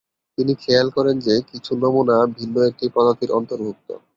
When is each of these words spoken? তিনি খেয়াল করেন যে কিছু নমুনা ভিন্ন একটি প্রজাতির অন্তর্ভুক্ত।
তিনি 0.37 0.53
খেয়াল 0.63 0.87
করেন 0.97 1.15
যে 1.19 1.35
কিছু 1.51 1.71
নমুনা 1.81 2.17
ভিন্ন 2.37 2.55
একটি 2.69 2.85
প্রজাতির 2.95 3.31
অন্তর্ভুক্ত। 3.37 3.89